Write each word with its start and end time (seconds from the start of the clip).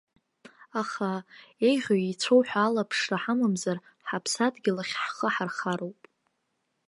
Аха, 0.81 1.09
еиӷьу-еицәоу 1.67 2.41
ҳәа 2.47 2.63
алаԥшра 2.65 3.17
ҳамамзар, 3.23 3.77
ҳаԥсадгьыл 4.07 4.77
ахь 4.83 4.95
ҳхы 5.05 5.27
ҳархароуп. 5.35 5.99